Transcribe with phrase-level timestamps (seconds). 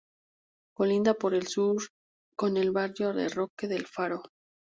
[0.73, 1.83] Colinda por el Sur
[2.35, 4.23] con el barrio de Roque del Faro.